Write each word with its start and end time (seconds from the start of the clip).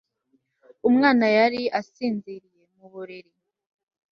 Umwana 0.89 1.25
yari 1.37 1.61
asinziriye 1.79 2.63
mu 2.75 2.85
buriri 2.91 3.31